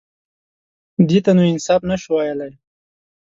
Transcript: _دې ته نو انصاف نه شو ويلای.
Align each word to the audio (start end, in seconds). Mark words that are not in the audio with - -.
_دې 1.07 1.19
ته 1.25 1.31
نو 1.37 1.43
انصاف 1.51 1.81
نه 1.89 1.95
شو 2.01 2.09
ويلای. 2.15 2.53